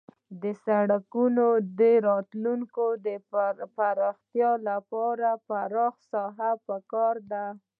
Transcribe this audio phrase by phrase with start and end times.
[0.41, 1.11] د سرک
[1.79, 3.15] د راتلونکي
[3.77, 7.45] پراختیا لپاره پراخه ساحه پکار ده